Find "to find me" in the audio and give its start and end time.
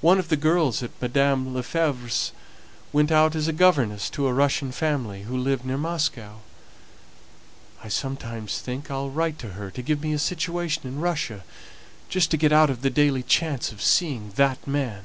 9.70-10.12